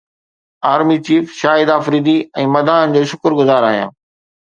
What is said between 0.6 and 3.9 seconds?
army chief Shahid Afridi ۽ مداحن جو شڪر گذار